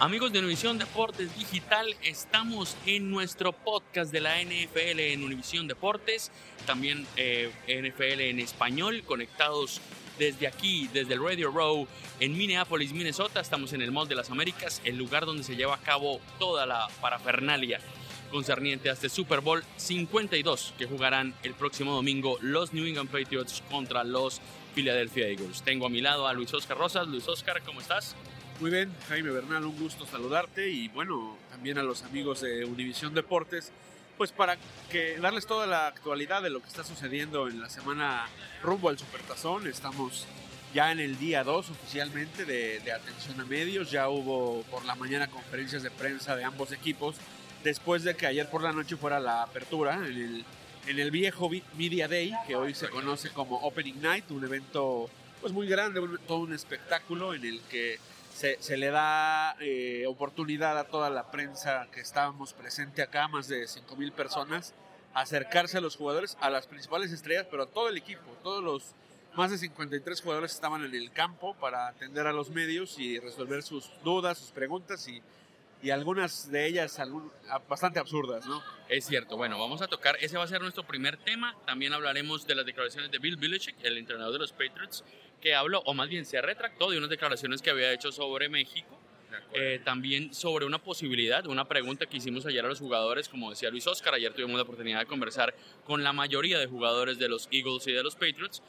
[0.00, 6.32] Amigos de Univisión Deportes Digital, estamos en nuestro podcast de la NFL en Univisión Deportes,
[6.66, 9.80] también eh, NFL en español, conectados
[10.18, 11.86] desde aquí, desde el Radio Row
[12.18, 13.40] en Minneapolis, Minnesota.
[13.40, 16.66] Estamos en el Mall de las Américas, el lugar donde se lleva a cabo toda
[16.66, 17.78] la parafernalia
[18.32, 23.62] concerniente a este Super Bowl 52 que jugarán el próximo domingo los New England Patriots
[23.70, 24.40] contra los
[24.74, 25.62] Philadelphia Eagles.
[25.62, 27.06] Tengo a mi lado a Luis Oscar Rosas.
[27.06, 28.16] Luis Oscar, ¿cómo estás?
[28.60, 33.12] Muy bien, Jaime Bernal, un gusto saludarte y bueno, también a los amigos de Univisión
[33.12, 33.72] Deportes,
[34.16, 34.56] pues para
[34.90, 38.28] que darles toda la actualidad de lo que está sucediendo en la semana
[38.62, 39.66] rumbo al Supertazón.
[39.66, 40.26] Estamos
[40.72, 45.26] ya en el día 2 oficialmente de, atención a medios, ya hubo por la mañana
[45.26, 47.16] conferencias de prensa de ambos equipos,
[47.64, 50.44] después de que ayer por la noche fuera la apertura en
[50.86, 55.10] el, viejo Media Day, que hoy se conoce como Opening Night, un evento
[55.40, 57.98] pues muy grande, todo un espectáculo en el que
[58.34, 63.46] se, se le da eh, oportunidad a toda la prensa que estábamos presente acá, más
[63.46, 64.74] de 5 mil personas,
[65.14, 68.94] acercarse a los jugadores, a las principales estrellas, pero a todo el equipo, todos los
[69.36, 73.62] más de 53 jugadores estaban en el campo para atender a los medios y resolver
[73.62, 75.22] sus dudas, sus preguntas y,
[75.84, 77.30] y algunas de ellas algún-
[77.68, 78.62] bastante absurdas, ¿no?
[78.88, 81.54] Es cierto, bueno, vamos a tocar, ese va a ser nuestro primer tema.
[81.66, 85.04] También hablaremos de las declaraciones de Bill Belichick, el entrenador de los Patriots,
[85.40, 88.98] que habló, o más bien se retractó de unas declaraciones que había hecho sobre México.
[89.52, 93.68] Eh, también sobre una posibilidad, una pregunta que hicimos ayer a los jugadores, como decía
[93.68, 97.48] Luis Oscar, ayer tuvimos la oportunidad de conversar con la mayoría de jugadores de los
[97.50, 98.62] Eagles y de los Patriots,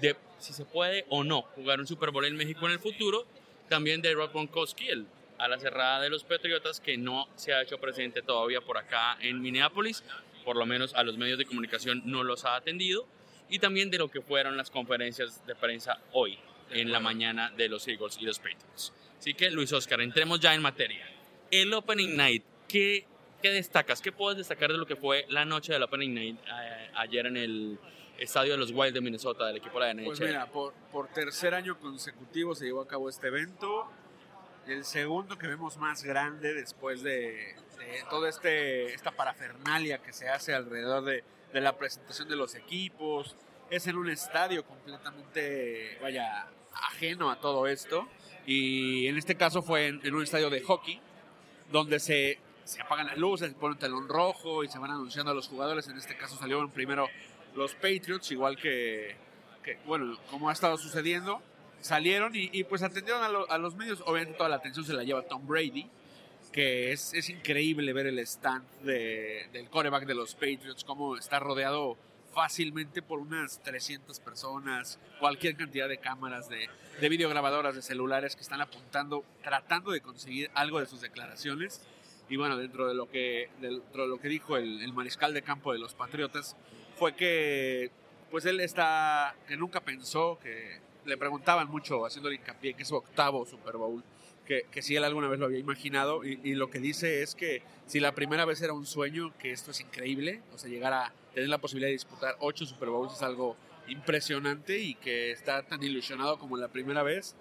[0.00, 3.26] de si se puede o no jugar un Super Bowl en México en el futuro.
[3.70, 5.06] También de Rob Gronkowski, el
[5.42, 9.18] a la cerrada de los Patriotas, que no se ha hecho presente todavía por acá
[9.20, 10.04] en Minneapolis,
[10.44, 13.08] por lo menos a los medios de comunicación no los ha atendido,
[13.48, 16.38] y también de lo que fueron las conferencias de prensa hoy,
[16.70, 18.92] en la mañana de los Eagles y los Patriots.
[19.18, 21.04] Así que, Luis Oscar, entremos ya en materia.
[21.50, 23.04] El Opening Night, ¿qué,
[23.42, 24.00] qué destacas?
[24.00, 27.36] ¿Qué puedes destacar de lo que fue la noche del Opening Night eh, ayer en
[27.36, 27.78] el
[28.16, 30.06] estadio de los Wild de Minnesota, del equipo de la NHL?
[30.06, 33.90] Pues mira, por, por tercer año consecutivo se llevó a cabo este evento.
[34.66, 40.28] El segundo que vemos más grande después de, de toda este, esta parafernalia que se
[40.28, 43.36] hace alrededor de, de la presentación de los equipos.
[43.70, 48.08] Es en un estadio completamente, vaya, ajeno a todo esto.
[48.46, 51.00] Y en este caso fue en, en un estadio de hockey,
[51.70, 55.32] donde se, se apagan las luces, se pone un telón rojo y se van anunciando
[55.32, 55.88] a los jugadores.
[55.88, 57.08] En este caso salieron primero
[57.54, 59.16] los Patriots, igual que,
[59.64, 61.42] que, bueno, como ha estado sucediendo,
[61.82, 64.02] salieron y, pues atendieron a, lo- a los medios.
[64.06, 65.88] Obviamente toda la atención se la lleva Tom Brady,
[66.52, 71.38] que es, es increíble ver el stand de- del coreback de los Patriots, cómo está
[71.38, 71.96] rodeado
[72.34, 76.66] fácilmente por unas 300 personas, cualquier cantidad de cámaras, de,
[77.00, 81.82] de videograbadoras, de celulares que están apuntando, tratando de conseguir algo de sus declaraciones.
[82.30, 85.42] Y bueno, dentro de lo que, dentro de lo que dijo el, el mariscal de
[85.42, 86.56] campo de los Patriotas,
[86.96, 87.90] fue que
[88.30, 92.96] pues él está, que nunca pensó que, le preguntaban mucho, haciéndole hincapié que es su
[92.96, 94.02] octavo Super Bowl,
[94.44, 97.34] que, que si él alguna vez lo había imaginado, y, y lo que dice es
[97.34, 100.92] que si la primera vez era un sueño, que esto es increíble, o sea, llegar
[100.92, 103.56] a tener la posibilidad de disputar ocho Super Bowls es algo
[103.88, 107.34] impresionante y que está tan ilusionado como la primera vez.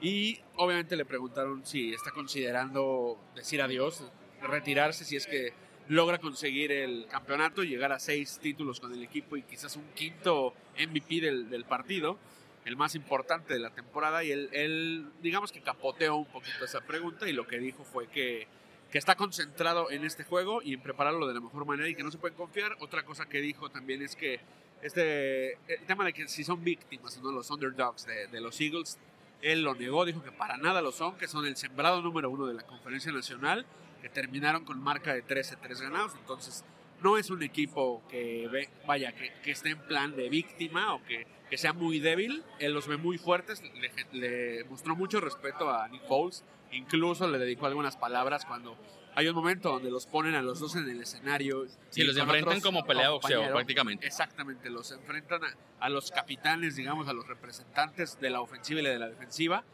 [0.00, 4.04] Y obviamente le preguntaron si está considerando decir adiós,
[4.40, 5.52] retirarse si es que
[5.88, 10.54] logra conseguir el campeonato, llegar a seis títulos con el equipo y quizás un quinto
[10.78, 12.18] MVP del, del partido,
[12.64, 14.24] el más importante de la temporada.
[14.24, 18.08] Y él, él, digamos que capoteó un poquito esa pregunta y lo que dijo fue
[18.08, 18.46] que,
[18.90, 22.02] que está concentrado en este juego y en prepararlo de la mejor manera y que
[22.02, 22.76] no se pueden confiar.
[22.80, 24.40] Otra cosa que dijo también es que
[24.82, 27.32] este, el tema de que si son víctimas, ¿no?
[27.32, 28.98] los underdogs de, de los Eagles,
[29.42, 32.46] él lo negó, dijo que para nada lo son, que son el sembrado número uno
[32.46, 33.66] de la conferencia nacional,
[34.02, 36.14] que terminaron con marca de 13-3 ganados.
[36.18, 36.64] Entonces,
[37.02, 41.04] no es un equipo que ve, vaya, que, que esté en plan de víctima o
[41.04, 42.42] que, que, sea muy débil.
[42.58, 47.38] Él los ve muy fuertes, le, le, mostró mucho respeto a Nick Foles, incluso le
[47.38, 48.76] dedicó algunas palabras cuando
[49.14, 51.66] hay un momento donde los ponen a los dos en el escenario.
[51.90, 54.06] Sí, los enfrentan como pelea boxeo, prácticamente.
[54.06, 58.84] Exactamente, los enfrentan a, a, los capitanes, digamos, a los representantes de la ofensiva y
[58.84, 59.64] de la defensiva,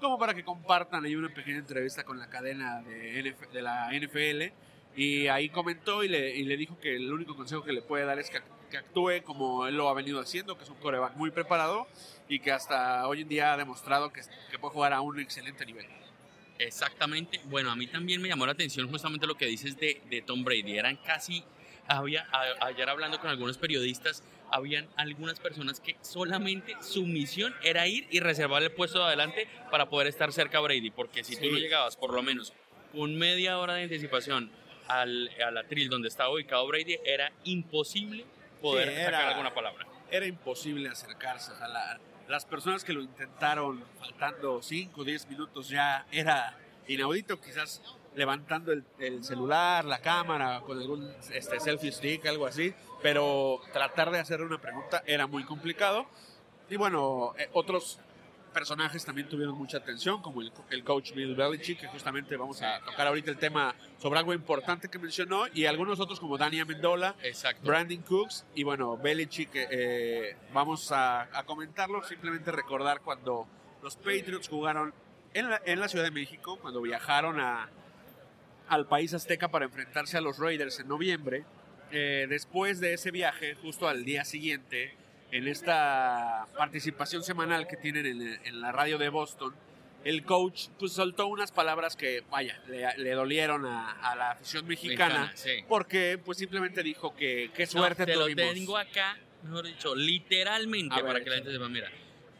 [0.00, 1.04] como para que compartan.
[1.04, 4.52] Hay una pequeña entrevista con la cadena de, NF, de la NFL
[4.94, 8.04] y ahí comentó y le, y le, dijo que el único consejo que le puede
[8.04, 8.40] dar es que,
[8.72, 11.86] que, actúe como él lo ha venido haciendo, que es un coreback muy preparado
[12.28, 15.64] y que hasta hoy en día ha demostrado que, que puede jugar a un excelente
[15.66, 15.86] nivel.
[16.58, 17.40] Exactamente.
[17.44, 20.42] Bueno, a mí también me llamó la atención justamente lo que dices de, de Tom
[20.42, 20.78] Brady.
[20.78, 21.44] Eran casi,
[21.86, 27.86] había, a, ayer hablando con algunos periodistas, habían algunas personas que solamente su misión era
[27.86, 31.34] ir y reservar el puesto de adelante para poder estar cerca a Brady, porque si
[31.34, 31.42] sí.
[31.42, 32.52] tú no llegabas por lo menos
[32.92, 34.50] con media hora de anticipación
[34.86, 38.26] al, al atril donde estaba ubicado Brady, era imposible
[38.62, 39.86] poder sí, era, sacar alguna palabra.
[40.10, 41.52] Era imposible acercarse.
[41.52, 46.56] O sea, la, las personas que lo intentaron faltando 5 o 10 minutos ya era
[46.88, 47.82] inaudito, quizás
[48.14, 54.10] levantando el, el, celular, la cámara, con algún este, selfie stick, algo así, pero tratar
[54.10, 56.06] de hacer una pregunta era muy complicado.
[56.68, 57.98] Y bueno, eh, otros
[58.52, 62.80] personajes también tuvieron mucha atención, como el, el, coach Bill Belichick, que justamente vamos a
[62.80, 67.16] tocar ahorita el tema sobre algo importante que mencionó, y algunos otros como Dani Amendola,
[67.22, 67.66] Exacto.
[67.66, 73.46] Brandon Cooks, y bueno, Belichick, eh, vamos a, a, comentarlo, simplemente recordar cuando
[73.82, 74.94] los Patriots jugaron
[75.34, 77.68] en la, en la Ciudad de México, cuando viajaron a,
[78.68, 81.44] al país azteca para enfrentarse a los Raiders en noviembre.
[81.90, 84.94] Eh, después de ese viaje, justo al día siguiente,
[85.32, 89.54] en esta participación semanal que tienen en, en la radio de Boston,
[90.04, 94.66] el coach pues soltó unas palabras que, vaya, le, le dolieron a, a, la afición
[94.66, 95.64] mexicana, mexicana sí.
[95.68, 98.44] porque pues simplemente dijo que qué suerte no, te tuvimos.
[98.44, 101.90] lo tengo acá, mejor dicho, literalmente, para que la gente sepa, mira.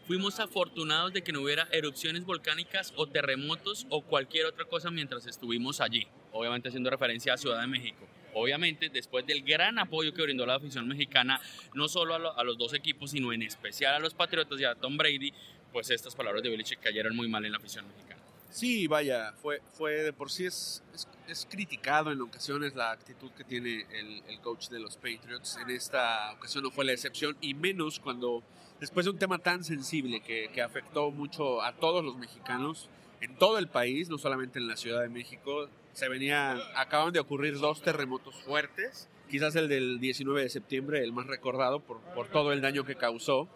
[0.05, 5.25] Fuimos afortunados de que no hubiera erupciones volcánicas o terremotos o cualquier otra cosa mientras
[5.27, 6.05] estuvimos allí.
[6.33, 8.05] Obviamente haciendo referencia a Ciudad de México.
[8.33, 11.39] Obviamente, después del gran apoyo que brindó la afición mexicana,
[11.73, 14.65] no solo a, lo, a los dos equipos, sino en especial a los Patriotas y
[14.65, 15.33] a Tom Brady,
[15.71, 18.21] pues estas palabras de Belichick cayeron muy mal en la afición mexicana.
[18.53, 23.31] Sí, vaya, fue, fue de por sí es, es, es, criticado en ocasiones la actitud
[23.31, 25.57] que tiene el, el, coach de los Patriots.
[25.57, 28.43] En esta ocasión no fue la excepción, y menos cuando
[28.79, 32.89] después de un tema tan sensible que, que afectó mucho a todos los mexicanos
[33.21, 37.19] en todo el país, no solamente en la Ciudad de México, se venían, acaban de
[37.19, 42.27] ocurrir dos terremotos fuertes, quizás el del 19 de septiembre, el más recordado por, por
[42.27, 43.47] todo el daño que causó.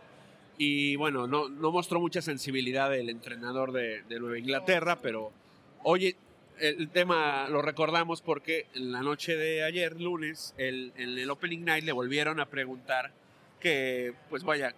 [0.57, 5.31] Y bueno, no, no mostró mucha sensibilidad el entrenador de, de Nueva Inglaterra, pero
[5.83, 6.15] oye,
[6.59, 11.83] el tema lo recordamos porque en la noche de ayer, lunes, en el Opening Night
[11.83, 13.11] le volvieron a preguntar
[13.59, 14.73] que, pues vaya,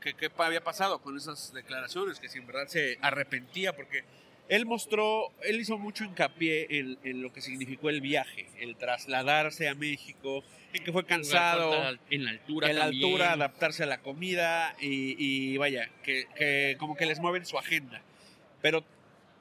[0.00, 4.04] qué había pasado con esas declaraciones, que si en verdad se arrepentía, porque
[4.48, 9.68] él mostró, él hizo mucho hincapié en, en, lo que significó el viaje, el trasladarse
[9.68, 11.72] a México, en que fue cansado,
[12.10, 16.76] en la altura, en la altura, adaptarse a la comida y, y vaya, que, que,
[16.78, 18.02] como que les mueven su agenda.
[18.62, 18.84] Pero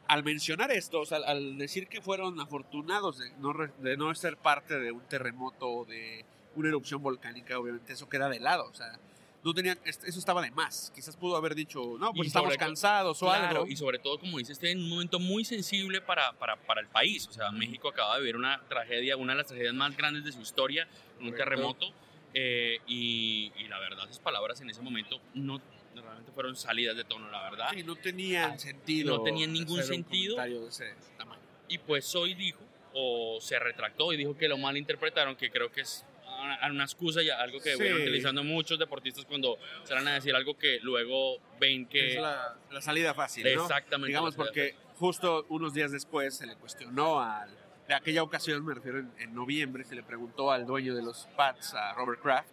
[0.07, 4.37] al mencionar esto, o sea, al decir que fueron afortunados de no, de no ser
[4.37, 8.73] parte de un terremoto o de una erupción volcánica, obviamente eso queda de lado, o
[8.73, 8.99] sea,
[9.44, 9.53] no
[9.86, 10.91] eso estaba de más.
[10.94, 13.67] Quizás pudo haber dicho, no, pues estamos cansados o claro, algo.
[13.67, 16.88] Y sobre todo, como dices, este en un momento muy sensible para, para, para, el
[16.88, 17.27] país.
[17.27, 20.32] O sea, México acaba de vivir una tragedia, una de las tragedias más grandes de
[20.32, 20.88] su historia,
[21.20, 21.38] un Correcto.
[21.38, 21.94] terremoto.
[22.34, 25.62] Eh, y, y, la verdad, sus palabras en ese momento no
[26.01, 27.70] realmente fueron salidas de tono, la verdad.
[27.74, 29.17] Sí, no tenían ah, sentido.
[29.17, 30.36] No tenían ningún sentido.
[30.38, 31.41] De ese tamaño.
[31.67, 32.60] Y pues hoy dijo,
[32.94, 36.06] o se retractó y dijo que lo malinterpretaron, que creo que es
[36.47, 37.81] una, una excusa y algo que Sí.
[37.81, 42.15] vienen utilizando muchos deportistas cuando salen a decir algo que luego ven que...
[42.15, 43.61] Es la, la salida fácil, ¿no?
[43.63, 47.49] Exactamente, Digamos, porque justo unos días después se le cuestionó al...
[47.87, 51.27] De aquella ocasión, me refiero en, en noviembre, se le preguntó al dueño de los
[51.37, 52.49] Pats, a Robert Kraft,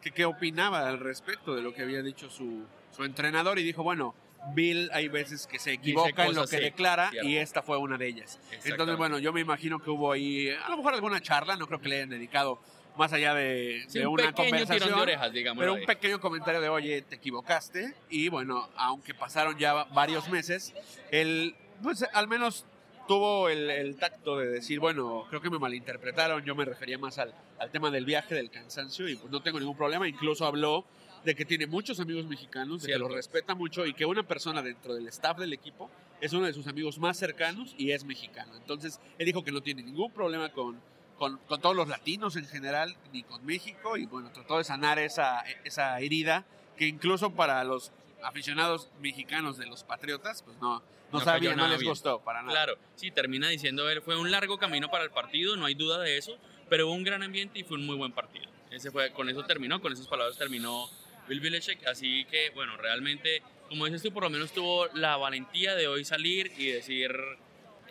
[0.00, 3.84] que qué opinaba al respecto de lo que había dicho su, su entrenador y dijo,
[3.84, 4.16] bueno,
[4.54, 7.28] Bill hay veces que se equivoca en lo que sí, declara cierto.
[7.28, 8.40] y esta fue una de ellas.
[8.64, 11.80] Entonces, bueno, yo me imagino que hubo ahí a lo mejor alguna charla, no creo
[11.80, 12.60] que le hayan dedicado
[12.96, 14.78] más allá de, Sí, de un una pequeño conversación.
[14.88, 15.60] tirón de orejas, digamos.
[15.62, 17.94] Pero un pequeño comentario de, oye, te equivocaste.
[18.10, 20.74] Y bueno, aunque pasaron ya va- varios meses,
[21.10, 22.64] él, pues al menos
[23.08, 27.18] tuvo el, el tacto de decir, bueno, creo que me malinterpretaron, yo me refería más
[27.18, 30.06] al, al tema del viaje, del cansancio, y pues no tengo ningún problema.
[30.06, 30.84] Incluso habló
[31.24, 33.08] de que tiene muchos amigos mexicanos, de que Cierto.
[33.08, 36.52] los respeta mucho y que una persona dentro del staff del equipo es uno de
[36.52, 38.54] sus amigos más cercanos y es mexicano.
[38.56, 40.80] Entonces, él dijo que no tiene ningún problema con,
[41.18, 44.98] con, con todos los latinos en general, ni con México, y bueno, trató de sanar
[44.98, 46.44] esa, esa herida
[46.76, 47.92] que incluso para los
[48.22, 51.90] aficionados mexicanos de los Patriotas, pues no, no, No sabía, cayó no les bien.
[51.90, 52.52] gustó para nada.
[52.52, 55.98] Claro, sí, termina diciendo él, fue un largo camino para el partido, no hay duda
[55.98, 56.36] de eso,
[56.68, 58.50] pero hubo un gran ambiente y fue un muy buen partido.
[58.70, 60.88] Ese fue, con eso terminó, con esas palabras terminó
[61.28, 65.74] Bill Belichick, así que bueno, realmente, como dices tú, por lo menos tuvo la valentía
[65.74, 67.12] de hoy salir y decir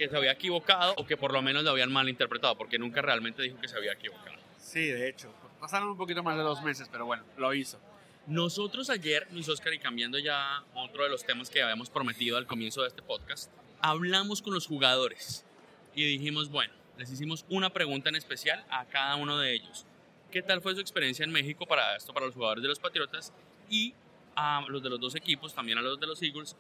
[0.02, 3.44] que se había equivocado o que por lo menos lo habían malinterpretado, porque nunca realmente
[3.44, 4.36] dijo que se había equivocado.
[4.58, 7.80] Sí, de hecho, pasaron un poquito más de dos meses, pero bueno, lo hizo.
[8.26, 12.48] Nosotros ayer, Luis Oscar, y cambiando ya otro de los temas que habíamos prometido al
[12.48, 15.46] comienzo de este podcast, hablamos con los jugadores
[15.94, 19.86] y dijimos, bueno, les hicimos una pregunta en especial a cada uno de ellos.
[20.32, 23.32] ¿Qué tal fue su experiencia en México para esto, para los jugadores de los Patriotas
[23.70, 23.94] y
[24.36, 26.56] a los de los dos equipos, también a los de los Eagles?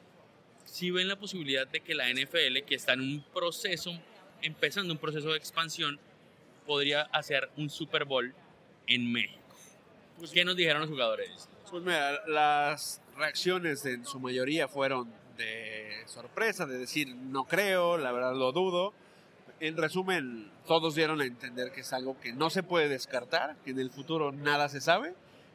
[0.66, 3.92] Si ven la posibilidad de que la NFL, que está en un proceso,
[4.42, 6.00] empezando un proceso de expansión,
[6.66, 8.34] podría hacer un Super Bowl
[8.88, 9.40] en México.
[10.34, 11.50] ¿Qué nos dijeron los jugadores?
[11.70, 18.12] Pues mira, las reacciones en su mayoría fueron de sorpresa, de decir no creo, la
[18.12, 18.94] verdad lo dudo.
[19.60, 23.72] En resumen, todos dieron a entender que es algo que no se puede descartar, que
[23.72, 25.14] en el futuro nada se sabe,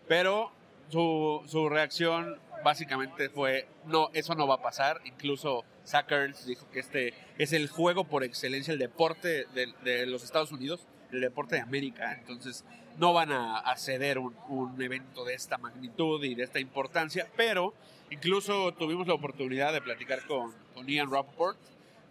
[0.08, 0.50] pero
[0.90, 5.00] su, su reacción básicamente fue, no, eso no va a pasar.
[5.04, 10.24] Incluso Zach Ertz dijo que este es el juego por excelencia, el deporte de, los
[10.24, 12.14] Estados Unidos, el deporte de América.
[12.18, 12.64] Entonces
[12.98, 17.72] no van a, ceder un, un evento de esta magnitud y de esta importancia, pero
[18.10, 21.60] incluso tuvimos la oportunidad de platicar con, con Ian Rappaport,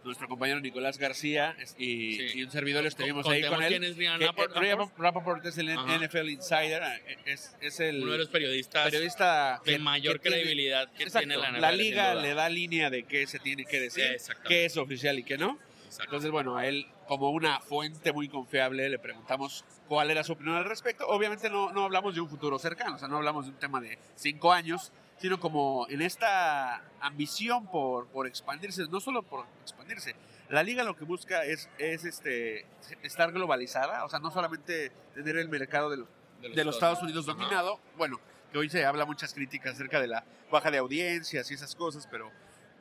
[0.06, 2.40] nuestro compañero Nicolás García y, Sí.
[2.40, 3.84] y un servidor estuvimos Con- ahí con él.
[3.84, 4.64] es Ian Que- Rappaport.
[4.64, 5.96] eh, Rappaport es el Ajá.
[5.96, 10.30] NFL Insider, eh, es, es el Uno de los periodistas periodista de que- mayor que
[10.30, 11.62] tiene- credibilidad que Exacto, tiene la NFL.
[11.62, 14.06] la liga le da línea de qué se tiene que decir,
[14.48, 15.60] qué es oficial y qué no.
[15.86, 16.04] Exacto.
[16.04, 20.56] Entonces, bueno, a él, como una fuente muy confiable, le preguntamos cuál era su opinión
[20.58, 21.08] al respecto.
[21.08, 23.80] Obviamente no, no hablamos de un futuro cercano, o sea, no hablamos de un tema
[23.80, 30.16] de cinco años, sino como en esta ambición por, por expandirse, no solo por expandirse.
[30.50, 32.66] La liga lo que busca es, es este,
[33.02, 36.08] estar globalizada, o sea, no solamente tener el mercado de los,
[36.42, 38.20] de los Estados Unidos dominado, bueno,
[38.52, 42.08] que hoy se habla muchas críticas acerca de la baja de audiencias y esas cosas,
[42.12, 42.32] pero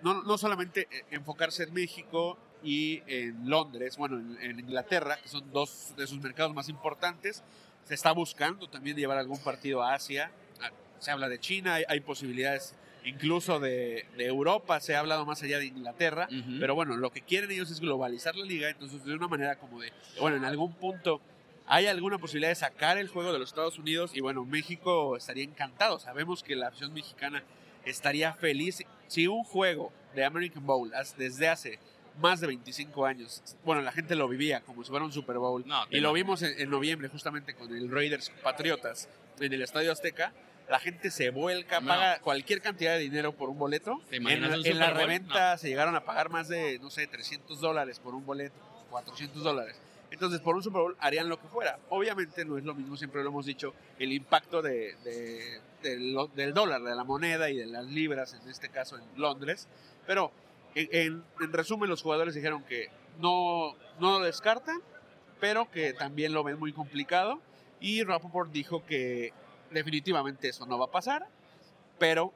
[0.02, 5.28] no, no solamente eh, enfocarse en México y en Londres, bueno, en, en Inglaterra, que
[5.28, 7.42] son dos de sus mercados más importantes,
[7.84, 10.30] se está buscando también llevar algún partido a Asia,
[11.04, 15.42] se habla de China, hay, hay posibilidades incluso de, de Europa, se ha hablado más
[15.42, 16.26] allá de Inglaterra,
[16.58, 19.80] pero bueno, lo que quieren ellos es globalizar la liga, entonces de una manera como
[19.80, 21.20] de, bueno, en algún punto
[21.66, 25.44] hay alguna posibilidad de sacar el juego de los Estados Unidos y bueno, México estaría
[25.44, 25.98] encantado.
[25.98, 27.42] Sabemos que la afición mexicana
[27.84, 31.78] estaría feliz si un juego de American Bowl desde hace
[32.20, 35.64] más de 25 años, bueno, la gente lo vivía como si fuera un Super Bowl
[35.66, 39.08] No, y lo vimos en, en noviembre justamente con el Raiders Patriotas
[39.40, 40.32] en el Estadio Azteca.
[40.68, 41.88] La gente se vuelca, No.
[41.88, 44.00] paga cualquier cantidad de dinero por un boleto.
[44.08, 48.00] ¿Te En, la- en reventa se llegaron a pagar más de, no sé, 300 dólares
[48.00, 48.54] por un boleto,
[48.90, 49.76] 400 dólares.
[50.10, 51.78] Entonces, por un Super Bowl harían lo que fuera.
[51.90, 56.54] Obviamente no es lo mismo, siempre lo hemos dicho, el impacto de, de- del, del
[56.54, 59.68] dólar, de la moneda y de las libras, en este caso en Londres.
[60.06, 60.30] Pero,
[60.74, 62.88] en, en- en resumen, los jugadores dijeron que
[63.20, 64.80] no, no lo descartan,
[65.40, 67.38] pero que también lo ven muy complicado.
[67.80, 69.32] Y Rappaport dijo que
[69.74, 71.26] definitivamente eso no va a pasar,
[71.98, 72.32] pero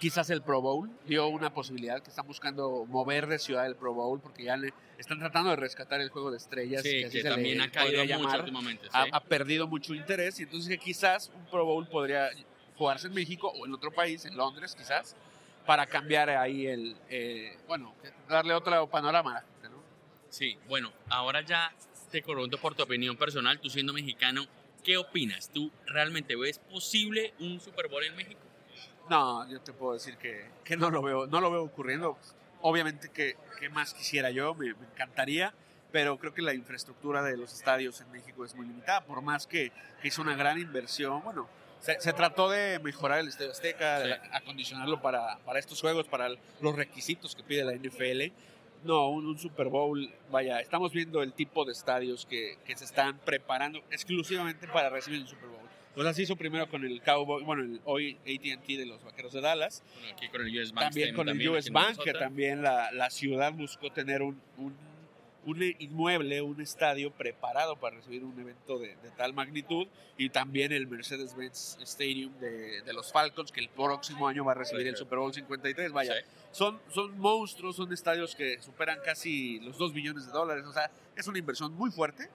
[0.00, 3.94] quizás el Pro Bowl dio una posibilidad que están buscando mover de ciudad el Pro
[3.94, 7.60] Bowl porque ya le están tratando de rescatar el juego de estrellas Sí, que también
[7.60, 8.40] ha caído mucho llamar.
[8.40, 8.88] últimamente.
[8.92, 12.30] ha, perdido mucho interés y entonces que quizás un Pro Bowl podría
[12.76, 15.16] jugarse en México o en otro país, en Londres quizás,
[15.64, 17.94] para cambiar ahí el, eh, bueno,
[18.28, 19.82] darle otro panorama a la gente, ¿no?
[20.28, 21.72] Sí, bueno, ahora ya
[22.10, 24.46] te pregunto por tu opinión personal, tú siendo mexicano,
[24.86, 25.50] ¿qué opinas?
[25.52, 28.40] ¿Tú realmente ves posible un Super Bowl en México?
[29.10, 32.16] No, yo te puedo decir que, que no lo veo, no lo veo ocurriendo.
[32.62, 35.52] Obviamente que, que más quisiera yo, me, me encantaría,
[35.90, 39.48] pero creo que la infraestructura de los estadios en México es muy limitada, por más
[39.48, 41.20] que, que hizo una gran inversión.
[41.24, 41.48] Bueno,
[41.80, 46.28] se, se trató de mejorar el Estadio Azteca, de acondicionarlo para, para estos juegos, para
[46.60, 48.32] los requisitos que pide la NFL.
[48.84, 52.84] No, un, un Super Bowl, vaya, estamos viendo el tipo de estadios que, que se
[52.84, 55.56] están preparando exclusivamente para recibir el Super Bowl.
[55.94, 59.40] Pues así hizo primero con el Cowboy, bueno, el hoy AT&T de los Vaqueros de
[59.40, 60.84] Dallas, Bueno, aquí con el US Bank.
[60.84, 64.76] también con el también US Bank, que también la, la ciudad buscó tener un, un,
[65.46, 69.86] un inmueble, un estadio preparado para recibir un evento de, de tal magnitud,
[70.18, 74.54] y también el Mercedes-Benz Stadium de, de los Falcons, que el próximo año va a
[74.56, 75.92] recibir el Super Bowl 53.
[75.92, 76.20] Vaya, Sí.
[76.52, 80.90] son, son monstruos, son estadios que superan casi los 2 billones de dólares, o sea,
[81.16, 82.28] es una inversión muy fuerte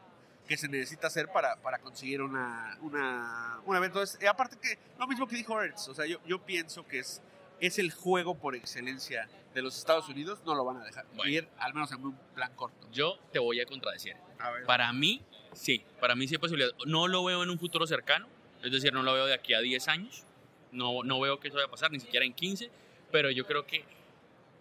[0.47, 4.01] que se necesita hacer para, para conseguir una, una, un evento.
[4.01, 6.99] Es- y aparte que lo mismo que dijo Ertz, o sea, yo, yo pienso que
[6.99, 7.21] es,
[7.61, 11.31] es el juego por excelencia de los Estados Unidos, no lo van a dejar Bueno.
[11.31, 12.87] ir, al menos en un plan corto.
[12.91, 14.15] Yo te voy a contradecir.
[14.39, 14.65] A ver.
[14.65, 15.21] Para mí,
[15.53, 16.71] sí, para mí sí hay posibilidad.
[16.87, 18.27] No lo veo en un futuro cercano,
[18.63, 20.23] es decir, no lo veo de aquí a 10 años.
[20.71, 22.69] No, no veo que eso vaya a pasar, ni siquiera en 15,
[23.11, 23.83] pero yo creo que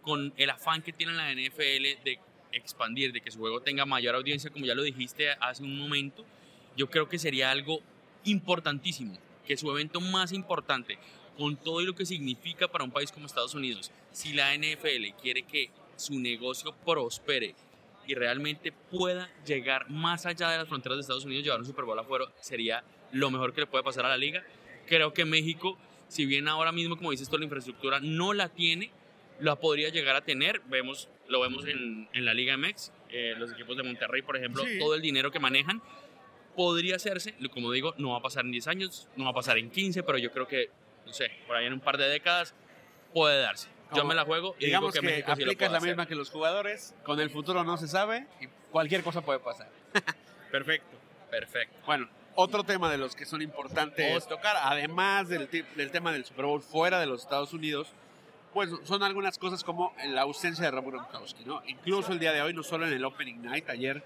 [0.03, 2.19] con el afán que tiene la NFL de
[2.53, 6.25] expandir, de que su juego tenga mayor audiencia, como ya lo dijiste hace un momento,
[6.77, 7.79] yo creo que sería algo
[8.25, 9.17] importantísimo,
[9.47, 10.99] que su evento más importante,
[11.41, 15.43] con todo lo que significa para un país como Estados Unidos, si la NFL quiere
[15.45, 17.55] que su negocio prospere
[18.07, 21.87] y realmente pueda llegar más allá de las fronteras de Estados Unidos, llevar un Super
[21.87, 24.45] Bowl afuera sería lo mejor que le puede pasar a la liga.
[24.87, 25.79] Creo que México,
[26.09, 28.91] si bien ahora mismo, como dices tú, la infraestructura no la tiene,
[29.41, 30.61] la podría llegar a tener.
[30.67, 34.63] Vemos, lo vemos en, en la Liga MX, eh, los equipos de Monterrey, por ejemplo,
[34.63, 34.79] Sí.
[34.79, 35.81] todo el dinero que manejan
[36.55, 37.35] podría hacerse.
[37.51, 40.03] Como digo, no va a pasar en 10 años, no va a pasar en 15,
[40.03, 40.69] pero yo creo que,
[41.11, 42.55] no sé, por ahí en un par de décadas
[43.13, 43.69] puede darse.
[43.95, 45.89] Yo me la juego y Digamos digo que, que, México sí lo aplicas la hacer.
[45.91, 49.69] misma que los jugadores, con el futuro no se sabe y cualquier cosa puede pasar.
[50.53, 50.97] Perfecto.
[51.29, 51.77] Perfecto.
[51.87, 56.45] Bueno, otro tema de los que son importantes tocar, además del, del tema del Super
[56.45, 57.89] Bowl fuera de los Estados Unidos,
[58.55, 61.61] pues son algunas cosas como la ausencia de Rob Gronkowski, ¿no?
[61.67, 64.03] Incluso el día de hoy, no solo en el Opening Night, ayer,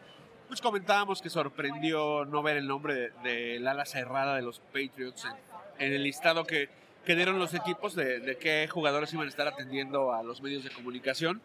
[0.49, 5.25] pues comentábamos que sorprendió no ver el nombre de- del ala cerrada de los Patriots
[5.27, 6.69] en, en el listado que,
[7.05, 10.65] que dieron los equipos de, de qué jugadores iban a estar atendiendo a los medios
[10.65, 11.41] de comunicación.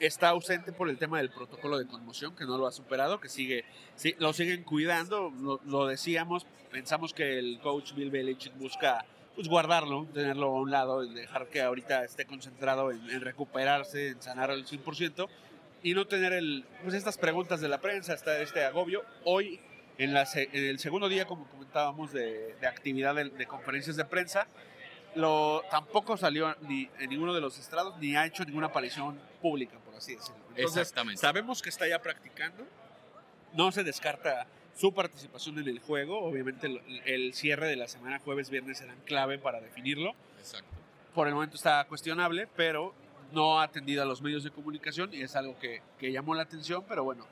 [0.00, 3.28] Está ausente por el tema del protocolo de conmoción, que no lo ha superado, que
[3.28, 3.64] sigue
[3.96, 9.04] Sí, lo siguen cuidando, lo, lo decíamos, pensamos que el coach Bill Belichick busca
[9.36, 14.22] pues guardarlo, tenerlo a un lado dejar que ahorita esté concentrado en, en recuperarse, en
[14.22, 15.28] sanar al 100%
[15.82, 19.04] y no tener el, pues estas preguntas de la prensa, este, este agobio.
[19.24, 19.60] Hoy,
[19.98, 24.04] en, la en el segundo día, como comentábamos, de, de actividad de, de conferencias de
[24.04, 24.46] prensa,
[25.14, 29.78] lo, tampoco salió ni en ninguno de los estrados ni ha hecho ninguna aparición pública,
[29.84, 30.40] por así decirlo.
[30.56, 31.20] Entonces, Exactamente.
[31.20, 32.64] sabemos que está ya practicando,
[33.52, 34.46] no se descarta
[34.76, 36.20] su participación en el juego.
[36.20, 40.14] Obviamente el, el cierre de la semana jueves, viernes serán clave para definirlo.
[40.38, 40.68] Exacto.
[41.14, 42.92] Por el momento está cuestionable, pero
[43.32, 46.42] no ha atendido a los medios de comunicación y es algo que, que llamó la
[46.42, 47.26] atención, pero bueno,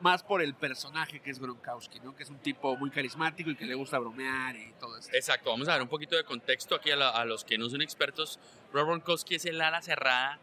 [0.00, 2.14] más por el personaje que es Gronkowski, ¿no?
[2.14, 5.08] que es un tipo muy carismático y que le gusta bromear y todo eso.
[5.12, 7.68] Exacto, vamos a dar un poquito de contexto aquí a, la- a los que no
[7.68, 8.38] son expertos.
[8.72, 10.38] Rob Gronkowski es el ala cerrada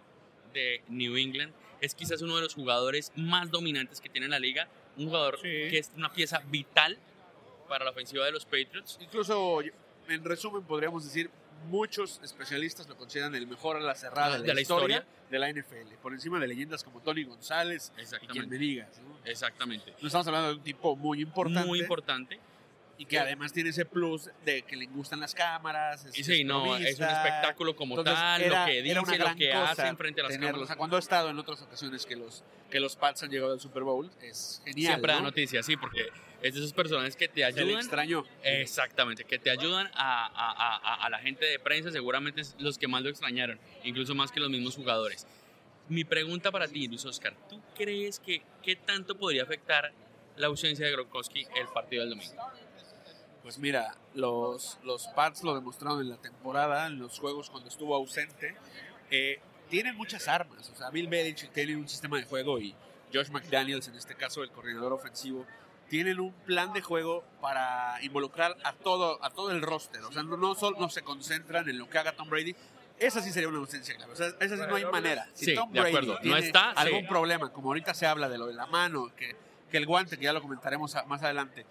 [0.54, 1.54] de New England.
[1.82, 4.68] Es quizás uno de los jugadores más dominantes que tiene la liga.
[4.98, 5.44] Un jugador Sí.
[5.70, 6.98] que es una pieza vital
[7.70, 8.98] para la ofensiva de los Patriots.
[9.02, 9.60] Incluso,
[10.08, 11.30] en resumen, podríamos decir,
[11.70, 15.96] muchos especialistas lo consideran el mejor a la cerrada de la, historia, de la NFL,
[16.02, 17.92] por encima de leyendas como Tony González
[18.22, 19.00] y quien me digas.
[19.02, 19.18] ¿no?
[19.26, 19.94] Exactamente.
[20.02, 22.40] No estamos hablando de un tipo muy importante, Muy importante.
[22.98, 26.06] y que además tiene ese plus de que le gustan las cámaras.
[26.06, 29.36] Es, Y sí, no, es un espectáculo como Entonces, tal, era- lo que dice, lo
[29.36, 30.36] que hace frente a las.
[30.38, 30.68] O cámaras.
[30.68, 33.60] sea, cuando ha estado en otras ocasiones que los, que los Pats han llegado al
[33.60, 34.94] Super Bowl, es genial.
[34.94, 35.26] Siempre da ¿no?
[35.26, 36.08] noticias, sí, porque
[36.42, 37.78] es de esos personajes que te ayudan.
[37.80, 38.26] extrañó.
[38.44, 42.88] Exactamente, que te ayudan a- a- a la gente de prensa, seguramente es los que
[42.88, 45.26] más lo extrañaron, incluso más que los mismos jugadores.
[45.90, 49.92] Mi pregunta para ti, Luis Oscar, ¿tú crees que qué tanto podría afectar
[50.38, 52.36] la ausencia de Gronkowski el partido del domingo?
[53.44, 57.96] Pues mira, los, los Pats lo demostraron en la temporada, en los juegos cuando estuvo
[57.96, 58.56] ausente.
[59.12, 60.68] Eh, tienen muchas armas.
[60.72, 62.74] O sea, Bill Belichick tiene un sistema de juego y
[63.14, 65.46] Josh McDaniels, en este caso el coordinador ofensivo,
[65.90, 70.02] tienen un plan de juego para involucrar a todo, a todo el roster.
[70.04, 72.56] O sea, no, no solo no se concentran en lo que haga Tom Brady.
[72.98, 74.14] Esa sí sería una ausencia clave.
[74.14, 75.28] O sea, esa sí no hay manera.
[75.34, 76.14] Si Sí, Tom de Brady acuerdo.
[76.16, 77.08] No tiene está, algún sí.
[77.08, 79.36] problema, como ahorita se habla de lo de la mano, que,
[79.70, 81.66] que el guante, que ya lo comentaremos a- más adelante,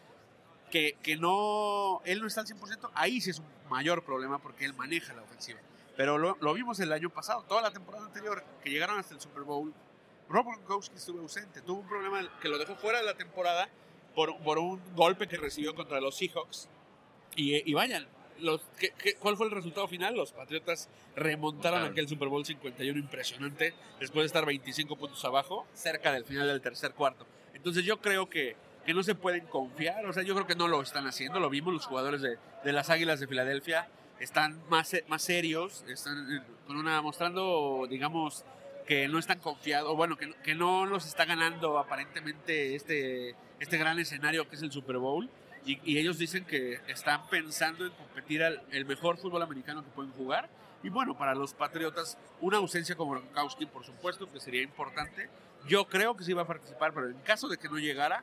[0.71, 4.65] que, que no, él no está al 100%, ahí sí es un mayor problema porque
[4.65, 5.61] él maneja la ofensiva.
[5.97, 9.21] Pero lo, lo vimos el año pasado, toda la temporada anterior, que llegaron hasta el
[9.21, 9.73] Super Bowl,
[10.29, 13.69] Rob Gronkowski estuvo ausente, tuvo un problema que lo dejó fuera de la temporada
[14.15, 16.69] por, por un golpe que recibió contra los Seahawks.
[17.37, 18.07] Y, y vayan,
[18.41, 20.15] los, ¿qué, qué, cuál fue el resultado final?
[20.17, 21.93] Los Patriotas remontaron Claro.
[21.93, 26.61] aquel Super Bowl 51 impresionante después de estar 25 puntos abajo, cerca del final del
[26.61, 27.27] tercer cuarto.
[27.55, 30.69] Entonces yo creo que, que no se pueden confiar, o sea, yo creo que no
[30.69, 33.89] lo están haciendo, lo vimos los jugadores de, de las Águilas de Filadelfia,
[34.21, 38.45] están más, más serios, están eh, con una, mostrando, digamos,
[38.87, 43.99] que no están confiados, bueno, que, que no los está ganando aparentemente este, este gran
[43.99, 45.29] escenario que es el Super Bowl.
[45.67, 49.91] Y, y ellos dicen que están pensando en competir al el mejor fútbol americano que
[49.91, 50.49] pueden jugar.
[50.83, 55.31] Y bueno, para los Patriotas, una ausencia como Gronkowski, por supuesto, que sería importante.
[55.67, 58.23] Yo creo que sí va a participar, pero en caso de que no llegara,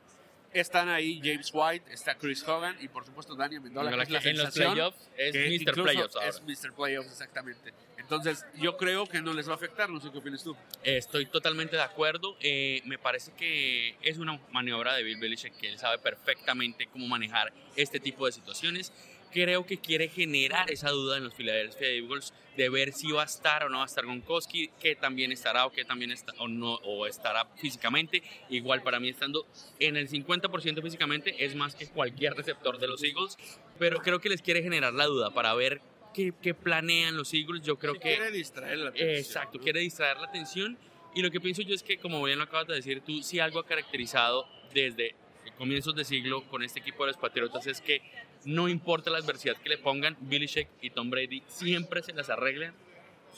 [0.52, 4.18] están ahí James White, está Chris Hogan y por supuesto Dani Amendola, que es la
[4.18, 5.82] en los sensación playoffs es Mr.
[5.82, 6.28] Playoffs ahora.
[6.28, 6.72] Es Mr.
[6.74, 7.72] Playoffs, exactamente.
[8.12, 10.54] Entonces, yo creo que no les va a afectar, no sé qué opinas tú.
[10.84, 12.36] Estoy totalmente de acuerdo.
[12.40, 17.08] Eh, me parece que es una maniobra de Bill Belichick que él sabe perfectamente cómo
[17.08, 18.92] manejar este tipo de situaciones.
[19.32, 23.24] Creo que quiere generar esa duda en los Philadelphia Eagles de ver si va a
[23.24, 26.48] estar o no va a estar Gronkowski, que también estará o que también está o
[26.48, 28.22] no o estará físicamente.
[28.50, 29.46] Igual para mí estando
[29.78, 33.38] en el 50% físicamente es más que cualquier receptor de los Eagles,
[33.78, 35.80] pero creo que les quiere generar la duda para ver
[36.12, 37.62] qué, qué planean los Eagles.
[37.62, 39.64] Yo creo Sí, que quiere distraer la atención, Exacto, ¿no?
[39.64, 40.78] quiere distraer la atención.
[41.14, 43.38] Y lo que pienso yo es que, como bien lo acabas de decir tú, si
[43.40, 45.14] algo ha caracterizado desde
[45.58, 48.00] comienzos de siglo con este equipo de los Patriotas es que
[48.44, 52.30] no importa la adversidad que le pongan, Billy Sheck y Tom Brady siempre se las
[52.30, 52.74] arreglan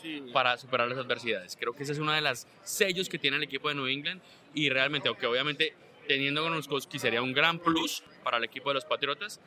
[0.01, 0.25] Sí.
[0.33, 1.57] para superar las adversidades.
[1.57, 4.21] Creo que ese es uno de los sellos que tiene el equipo de New England
[4.53, 5.75] y realmente, aunque obviamente
[6.09, 9.41] teniendo a Gronkowski sería un gran plus para el equipo de los Patriotas,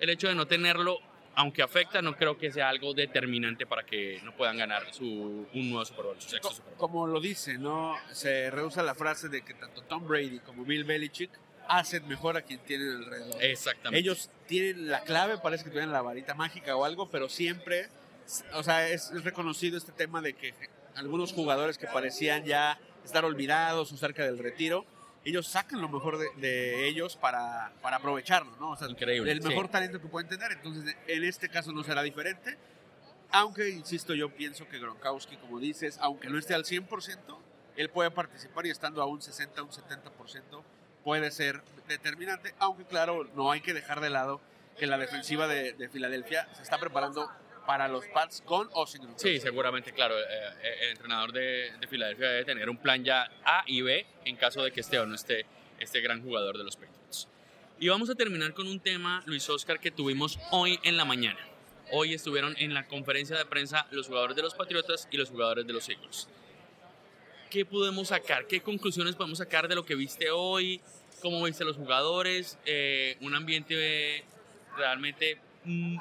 [0.00, 0.98] el hecho de no tenerlo,
[1.34, 5.70] aunque afecta, no creo que sea algo determinante para que no puedan ganar su, un
[5.70, 6.78] nuevo Super Bowl, su sexto Co- Super Bowl.
[6.78, 7.96] Como lo dice, ¿no?
[8.10, 11.30] Se rehúsa la frase de que tanto Tom Brady como Bill Belichick
[11.68, 13.42] hacen mejor a quien tienen alrededor.
[13.42, 13.98] Exactamente.
[14.00, 17.88] Ellos tienen la clave, parece que tienen la varita mágica o algo, pero siempre,
[18.54, 20.52] o sea, es, es reconocido este tema de que
[20.96, 24.84] algunos jugadores que parecían ya estar olvidados o cerca del retiro,
[25.24, 28.70] ellos sacan lo mejor de, de ellos para, para aprovecharlo, ¿no?
[28.70, 29.72] O sea, Increíble, el mejor sí.
[29.72, 30.52] talento que pueden tener.
[30.52, 32.58] Entonces, en este caso no será diferente.
[33.30, 37.38] Aunque, insisto, yo pienso que Gronkowski, como dices, aunque no esté al 100%,
[37.76, 40.62] él puede participar y estando a un 60, un 70%
[41.04, 42.54] puede ser determinante.
[42.58, 44.40] Aunque, claro, no hay que dejar de lado
[44.76, 47.30] que la defensiva de, de Filadelfia se está preparando
[47.66, 49.02] para los Pats con o sin.
[49.16, 50.18] Sí, seguramente, claro.
[50.18, 50.22] eh,
[50.62, 54.36] eh, el entrenador de, de Filadelfia debe tener un plan ya A y B en
[54.36, 55.46] caso de que esté o no esté
[55.78, 57.28] este gran jugador de los Patriots.
[57.78, 61.40] Y vamos a terminar con un tema, Luis Oscar, que tuvimos hoy en la mañana.
[61.90, 65.66] Hoy estuvieron en la conferencia de prensa los jugadores de los Patriotas y los jugadores
[65.66, 66.28] de los Eagles.
[67.50, 68.46] ¿Qué podemos sacar?
[68.46, 70.80] ¿Qué conclusiones podemos sacar de lo que viste hoy?
[71.20, 72.56] ¿Cómo viste a los jugadores?
[72.64, 74.24] Eh, un ambiente
[74.76, 75.98] realmente mm,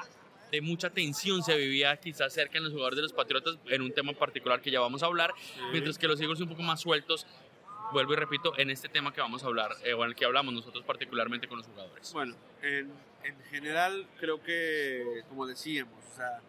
[0.51, 3.93] de mucha tensión se vivía quizás cerca en los jugadores de los Patriotas en un
[3.93, 5.33] tema particular que ya vamos a hablar,
[5.71, 7.25] mientras que los Eagles un poco más sueltos,
[7.93, 10.25] vuelvo y repito, en este tema que vamos a hablar, eh, o en el que
[10.25, 12.11] hablamos nosotros particularmente con los jugadores.
[12.13, 12.91] Bueno, en,
[13.23, 16.41] en general creo que, como decíamos, o sea,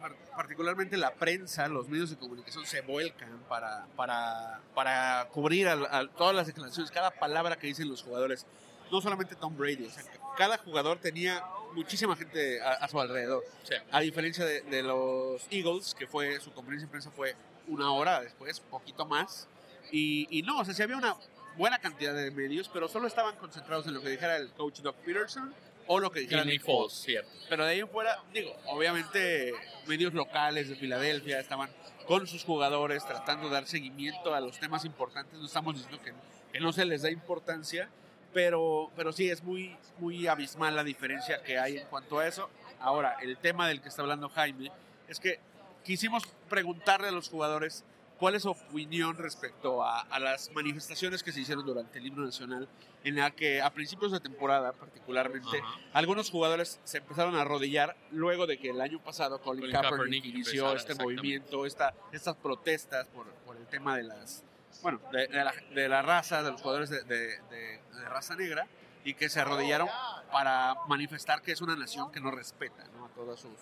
[0.00, 5.74] par- particularmente la prensa, los medios de comunicación se vuelcan para, para, para cubrir a,
[5.98, 8.46] a todas las declaraciones, cada palabra que dicen los jugadores.
[8.90, 10.02] No solamente Tom Brady, o sea,
[10.36, 13.44] cada jugador tenía muchísima gente a, a su alrededor.
[13.62, 13.74] Sí.
[13.90, 17.34] A diferencia de, de los Eagles, que fue su conferencia de prensa fue
[17.68, 19.48] una hora después, poquito más.
[19.90, 21.16] Y, y no, o sea, sí había una
[21.56, 24.94] buena cantidad de medios, pero solo estaban concentrados en lo que dijera el coach Doug
[25.04, 25.54] Peterson
[25.86, 26.92] o lo que dijera Nick Foles.
[26.92, 27.30] cierto.
[27.48, 29.52] Pero de ahí en fuera, digo, obviamente
[29.86, 31.70] medios locales de Filadelfia estaban
[32.06, 35.38] con sus jugadores tratando de dar seguimiento a los temas importantes.
[35.38, 36.12] No estamos diciendo que,
[36.52, 37.90] que no se les da importancia,
[38.32, 42.48] pero, pero sí es muy, muy abismal la diferencia que hay en cuanto a eso.
[42.80, 44.70] Ahora, el tema del que está hablando Jaime
[45.08, 45.38] es que
[45.84, 47.84] quisimos preguntarle a los jugadores
[48.18, 52.24] cuál es su opinión respecto a, a las manifestaciones que se hicieron durante el himno
[52.24, 52.68] nacional,
[53.04, 55.80] en la que a principios de temporada particularmente Ajá.
[55.92, 59.98] algunos jugadores se empezaron a arrodillar luego de que el año pasado Colin, Colin Kaepernick,
[59.98, 64.44] Kaepernick inició empezara, este movimiento, esta, estas protestas por, por el tema de las
[64.80, 68.66] bueno de, la, raza, de los jugadores de, raza negra
[69.04, 69.88] y que se arrodillaron
[70.30, 73.58] para manifestar que es una nación que no respeta a todos sus,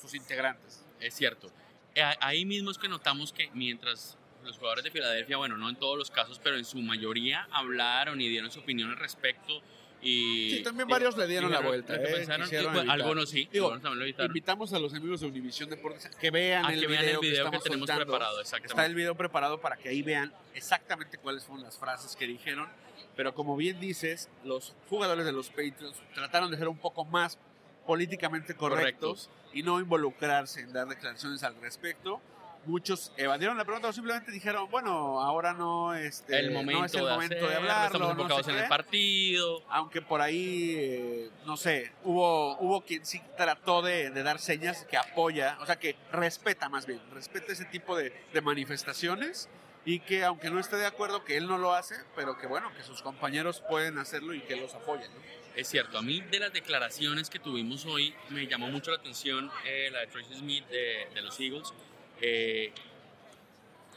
[0.00, 0.84] sus integrantes.
[1.00, 1.50] Es cierto.
[1.94, 5.76] Eh, Ahí mismo es que notamos que mientras los jugadores de Filadelfia, bueno, no en
[5.76, 9.60] todos los casos, pero en su mayoría hablaron y dieron su opinión al respecto,
[10.00, 11.98] Y, Sí, también varios le dieron la vuelta.
[11.98, 14.24] que eh, pensaron, y, pues, algunos sí, Digo, algunos también lo.
[14.24, 17.26] Invitamos a los amigos de Univisión Deportes que vean, A el, que vean video el
[17.26, 18.12] video que estamos tenemos soltando.
[18.12, 18.40] preparado.
[18.40, 22.68] Está el video preparado para que ahí vean exactamente cuáles fueron las frases que dijeron.
[23.16, 27.36] Pero como bien dices, los jugadores de los Patriots trataron de ser un poco más
[27.84, 32.20] políticamente correctos, y no involucrarse en dar declaraciones al respecto.
[32.68, 36.92] Muchos evadieron la pregunta o simplemente dijeron, bueno, ahora no, este, el momento, no es
[36.94, 37.86] el de, momento hacerlo, de hablarlo.
[37.86, 38.62] estamos no enfocados sé en qué".
[38.64, 39.62] el partido.
[39.70, 44.84] Aunque por ahí, eh, no sé, hubo, hubo quien sí trató de, de dar señas
[44.84, 49.48] que apoya, o sea, que respeta más bien, respeta ese tipo de, de manifestaciones
[49.86, 52.70] y que aunque no esté de acuerdo que él no lo hace, pero que bueno,
[52.76, 55.10] que sus compañeros pueden hacerlo y que los apoyen.
[55.14, 55.20] ¿no?
[55.56, 59.50] Es cierto, a mí de las declaraciones que tuvimos hoy me llamó mucho la atención
[59.64, 61.72] eh, la de Tracy Smith de, de los Eagles.
[62.20, 62.72] Eh,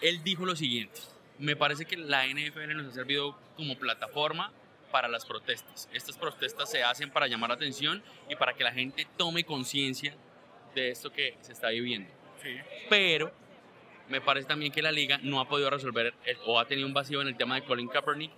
[0.01, 0.99] él dijo lo siguiente,
[1.39, 4.51] me parece que la NFL nos ha servido como plataforma
[4.91, 5.87] para las protestas.
[5.93, 10.13] Estas protestas se hacen para llamar la atención y para que la gente tome conciencia
[10.75, 12.09] de esto que se está viviendo.
[12.89, 13.31] Pero
[14.09, 16.93] me parece también que la liga no ha podido resolver el- o ha tenido un
[16.93, 18.31] vacío en el tema de Colin Kaepernick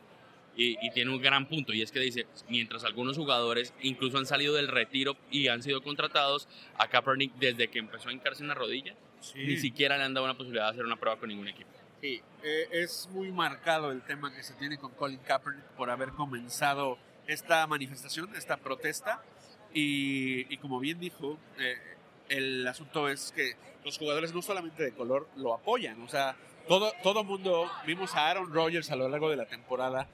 [0.56, 4.26] y, y tiene un gran punto y es que dice, mientras algunos jugadores incluso han
[4.26, 8.50] salido del retiro y han sido contratados, a Kaepernick desde que empezó a hincarse en
[8.50, 8.96] la rodilla,
[9.36, 11.70] ni siquiera le han dado una posibilidad de hacer una prueba con ningún equipo.
[12.02, 16.10] Sí, eh, es muy marcado el tema que se tiene con Colin Kaepernick por haber
[16.10, 19.24] comenzado esta manifestación, esta protesta.
[19.74, 21.78] Y, y como bien dijo, eh,
[22.30, 23.54] el asunto es que
[23.86, 26.36] los jugadores no solamente de color lo apoyan, o sea,
[26.68, 30.08] todo, todo mundo, vimos a Aaron Rodgers a lo largo de la temporada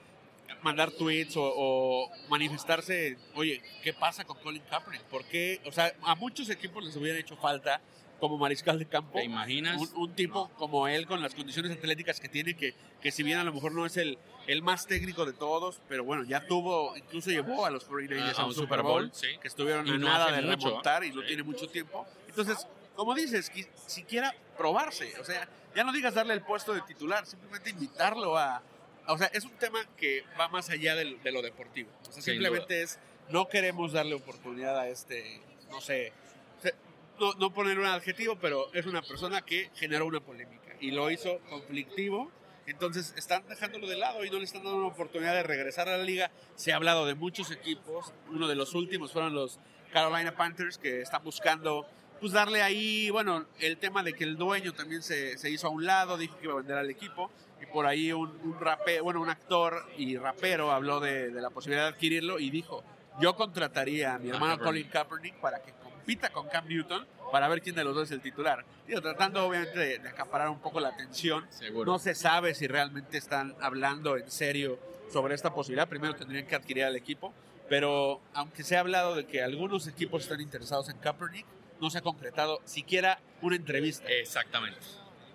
[0.61, 5.03] mandar tweets o, o manifestarse, oye, ¿qué pasa con Colin Kaepernick?
[5.03, 5.61] ¿Por qué?
[5.65, 7.81] O sea, a muchos equipos les hubiera hecho falta
[8.19, 9.77] como mariscal de campo ¿Te imaginas?
[9.79, 13.37] un, un tipo como él con las condiciones atléticas que tiene, que, que si bien
[13.39, 16.97] a lo mejor no es el, el más técnico de todos, pero bueno, ya tuvo,
[16.97, 19.27] incluso llevó a los 49ers A- a un Super Bowl, sí.
[19.41, 21.27] que estuvieron Y a no nada de mucho, remontar y no Sí.
[21.27, 22.05] tiene mucho tiempo.
[22.27, 26.81] Entonces, como dices, qui- siquiera probarse, o sea, ya no digas darle el puesto de
[26.81, 28.61] titular, simplemente invitarlo a...
[29.09, 31.89] O sea, es un tema que va más allá de, lo deportivo.
[32.01, 36.13] O sea, Sin simplemente es, no queremos darle oportunidad a este, no sé,
[37.37, 41.39] no poner un adjetivo, pero es una persona que generó una polémica y lo hizo
[41.49, 42.31] conflictivo.
[42.65, 45.97] Entonces están dejándolo de lado y no le están dando una oportunidad de regresar a
[45.97, 46.31] la liga.
[46.55, 48.13] Se ha hablado de muchos equipos.
[48.29, 49.59] Uno de los últimos fueron los
[49.91, 51.87] Carolina Panthers que están buscando
[52.19, 55.69] pues darle ahí, bueno, el tema de que el dueño también se, se hizo a
[55.69, 59.01] un lado, dijo que iba a vender al equipo y por ahí un, un rape-
[59.01, 62.83] bueno, un actor y rapero habló de, de la posibilidad de adquirirlo y dijo,
[63.19, 64.65] yo contrataría a mi hermano Kaepernick.
[64.65, 68.11] Colin Kaepernick para que compita con Cam Newton para ver quién de los dos es
[68.11, 68.65] el titular.
[68.87, 71.45] Digo, tratando obviamente de, de acaparar un poco la atención.
[71.51, 71.91] Seguro.
[71.91, 74.79] No se sabe si realmente están hablando en serio
[75.11, 75.87] sobre esta posibilidad.
[75.87, 77.33] Primero tendrían que adquirir al equipo,
[77.67, 81.45] pero aunque se ha hablado de que algunos equipos están interesados en Kaepernick,
[81.79, 84.07] no se ha concretado siquiera una entrevista.
[84.09, 84.79] Exactamente.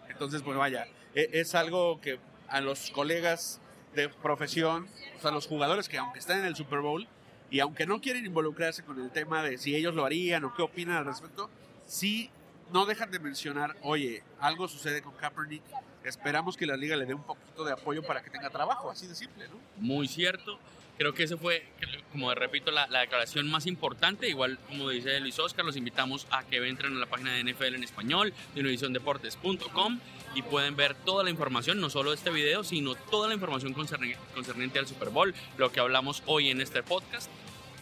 [0.08, 3.60] Entonces, pues vaya, e- es algo que a los colegas
[3.94, 7.06] de profesión, o sea, los jugadores que aunque están en el Super Bowl
[7.50, 10.62] y aunque no quieren involucrarse con el tema de si ellos lo harían o qué
[10.62, 11.48] opinan al respecto,
[11.86, 12.30] sí
[12.72, 15.62] no dejan de mencionar, oye, algo sucede con Kaepernick,
[16.02, 19.06] esperamos que la liga le dé un poquito de apoyo para que tenga trabajo, así
[19.06, 19.56] de simple, ¿no?
[19.76, 20.58] Muy cierto.
[20.96, 21.66] Creo que esa fue,
[22.12, 24.28] como repito, la, la declaración más importante.
[24.28, 27.74] Igual, como dice Luis Oscar, los invitamos a que entren a la página de NFL
[27.74, 29.98] en español, de univisiondeportes.com,
[30.34, 34.16] y pueden ver toda la información, no solo este video, sino toda la información concerni-
[34.34, 37.30] concerniente al Super Bowl, lo que hablamos hoy en este podcast.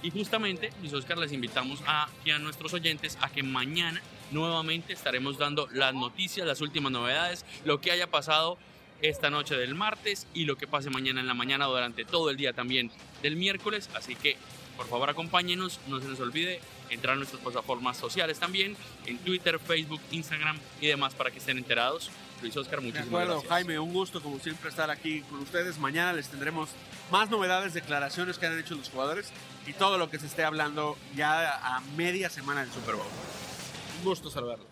[0.02, 5.38] Y justamente, Luis Oscar, les invitamos a, a nuestros oyentes a que mañana nuevamente estaremos
[5.38, 8.58] dando las noticias, las últimas novedades, lo que haya pasado
[9.02, 12.36] esta noche del martes y lo que pase mañana en la mañana durante todo el
[12.36, 12.90] día también
[13.22, 13.90] del miércoles.
[13.94, 14.36] Así que
[14.76, 16.60] por favor acompáñenos, no se les olvide
[16.90, 21.58] entrar a nuestras plataformas sociales también, en Twitter, Facebook, Instagram y demás para que estén
[21.58, 22.10] enterados.
[22.40, 23.52] Luis Oscar, De muchísimas acuerdo, gracias.
[23.52, 25.78] Jaime, un gusto como siempre estar aquí con ustedes.
[25.78, 26.70] Mañana les tendremos
[27.10, 29.30] más novedades, declaraciones que han hecho los jugadores
[29.66, 33.06] y todo lo que se esté hablando ya a media semana del Super Bowl.
[33.98, 34.71] Un gusto saludarlos.